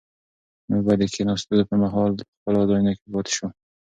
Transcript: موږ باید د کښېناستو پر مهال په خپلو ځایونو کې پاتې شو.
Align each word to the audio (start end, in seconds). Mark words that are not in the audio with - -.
موږ 0.69 0.81
باید 0.85 0.99
د 1.03 1.03
کښېناستو 1.11 1.67
پر 1.69 1.77
مهال 1.83 2.09
په 2.17 2.23
خپلو 2.37 2.61
ځایونو 2.69 2.91
کې 2.97 3.05
پاتې 3.13 3.31
شو. 3.37 3.47